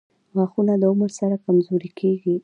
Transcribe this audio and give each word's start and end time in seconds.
•غاښونه 0.35 0.73
د 0.77 0.83
عمر 0.91 1.09
سره 1.19 1.35
کمزوري 1.45 1.89
کیږي. 1.99 2.35